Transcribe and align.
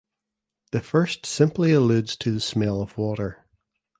The 0.71 0.81
first 0.81 1.27
simply 1.27 1.73
alludes 1.73 2.15
to 2.15 2.31
the 2.31 2.39
smell 2.39 2.81
of 2.81 2.97
water. 2.97 3.45